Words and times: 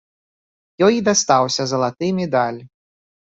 Ёй 0.87 0.93
і 0.99 1.03
дастаўся 1.09 1.67
залаты 1.73 2.09
медаль. 2.21 2.59